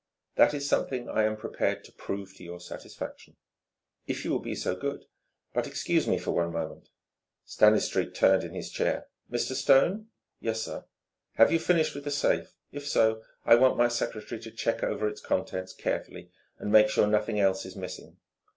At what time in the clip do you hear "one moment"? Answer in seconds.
6.31-6.89